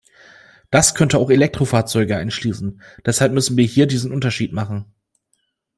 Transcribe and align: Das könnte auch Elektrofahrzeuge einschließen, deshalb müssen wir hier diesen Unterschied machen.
Das 0.71 0.95
könnte 0.95 1.19
auch 1.19 1.29
Elektrofahrzeuge 1.29 2.17
einschließen, 2.17 2.81
deshalb 3.05 3.33
müssen 3.33 3.55
wir 3.55 3.65
hier 3.65 3.85
diesen 3.85 4.11
Unterschied 4.11 4.51
machen. 4.51 4.91